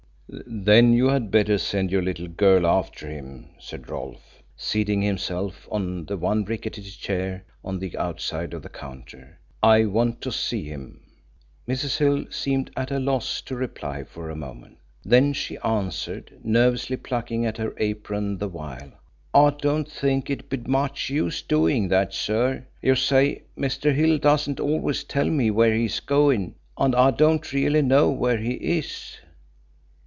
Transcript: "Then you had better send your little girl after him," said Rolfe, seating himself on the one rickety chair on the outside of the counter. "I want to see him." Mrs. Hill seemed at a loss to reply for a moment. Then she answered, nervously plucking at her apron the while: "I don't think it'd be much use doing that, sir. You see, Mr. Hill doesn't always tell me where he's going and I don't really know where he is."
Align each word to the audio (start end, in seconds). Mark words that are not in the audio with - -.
"Then 0.47 0.93
you 0.93 1.07
had 1.07 1.29
better 1.29 1.57
send 1.57 1.91
your 1.91 2.01
little 2.01 2.29
girl 2.29 2.65
after 2.65 3.09
him," 3.09 3.47
said 3.59 3.89
Rolfe, 3.89 4.41
seating 4.55 5.01
himself 5.01 5.67
on 5.69 6.05
the 6.05 6.15
one 6.15 6.45
rickety 6.45 6.83
chair 6.83 7.43
on 7.65 7.79
the 7.79 7.97
outside 7.97 8.53
of 8.53 8.61
the 8.61 8.69
counter. 8.69 9.37
"I 9.61 9.83
want 9.83 10.21
to 10.21 10.31
see 10.31 10.63
him." 10.63 11.01
Mrs. 11.67 11.97
Hill 11.97 12.27
seemed 12.31 12.71
at 12.77 12.91
a 12.91 12.97
loss 12.97 13.41
to 13.41 13.57
reply 13.57 14.05
for 14.05 14.29
a 14.29 14.35
moment. 14.37 14.77
Then 15.03 15.33
she 15.33 15.57
answered, 15.57 16.39
nervously 16.41 16.95
plucking 16.95 17.45
at 17.45 17.57
her 17.57 17.73
apron 17.75 18.37
the 18.37 18.47
while: 18.47 18.93
"I 19.33 19.49
don't 19.49 19.91
think 19.91 20.29
it'd 20.29 20.47
be 20.47 20.59
much 20.59 21.09
use 21.09 21.41
doing 21.41 21.89
that, 21.89 22.13
sir. 22.13 22.65
You 22.81 22.95
see, 22.95 23.41
Mr. 23.57 23.93
Hill 23.93 24.17
doesn't 24.17 24.61
always 24.61 25.03
tell 25.03 25.27
me 25.29 25.51
where 25.51 25.73
he's 25.75 25.99
going 25.99 26.55
and 26.77 26.95
I 26.95 27.11
don't 27.11 27.51
really 27.51 27.81
know 27.81 28.09
where 28.09 28.37
he 28.37 28.51
is." 28.53 29.17